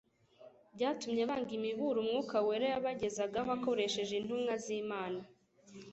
[0.75, 5.21] byatumye banga imiburo Umwuka wera yabagezagaho akoresheje intumwa z'Imana.